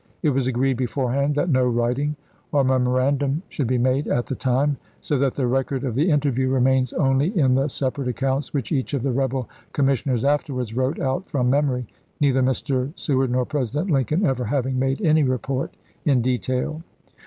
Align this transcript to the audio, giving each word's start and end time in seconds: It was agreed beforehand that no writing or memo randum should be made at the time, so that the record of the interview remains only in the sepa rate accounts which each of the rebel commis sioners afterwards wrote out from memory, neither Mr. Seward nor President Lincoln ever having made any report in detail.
It 0.23 0.31
was 0.31 0.47
agreed 0.47 0.77
beforehand 0.77 1.35
that 1.35 1.47
no 1.51 1.63
writing 1.67 2.15
or 2.51 2.63
memo 2.63 2.89
randum 2.91 3.43
should 3.49 3.67
be 3.67 3.77
made 3.77 4.07
at 4.07 4.25
the 4.25 4.33
time, 4.33 4.77
so 4.99 5.15
that 5.19 5.35
the 5.35 5.45
record 5.45 5.83
of 5.83 5.93
the 5.93 6.09
interview 6.09 6.49
remains 6.49 6.91
only 6.93 7.37
in 7.37 7.53
the 7.53 7.65
sepa 7.65 7.99
rate 7.99 8.07
accounts 8.07 8.51
which 8.51 8.71
each 8.71 8.95
of 8.95 9.03
the 9.03 9.11
rebel 9.11 9.47
commis 9.73 10.01
sioners 10.03 10.27
afterwards 10.27 10.73
wrote 10.75 10.99
out 10.99 11.29
from 11.29 11.51
memory, 11.51 11.85
neither 12.19 12.41
Mr. 12.41 12.91
Seward 12.97 13.29
nor 13.29 13.45
President 13.45 13.91
Lincoln 13.91 14.25
ever 14.25 14.45
having 14.45 14.79
made 14.79 14.99
any 15.03 15.21
report 15.21 15.75
in 16.03 16.23
detail. 16.23 16.81